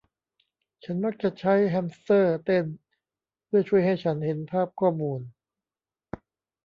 [0.83, 2.65] ฉันมักจะใช้แฮมสเตอร์เต้น
[3.45, 5.21] เพื่อช่วยให้ฉันเห็นภาพข้อมูล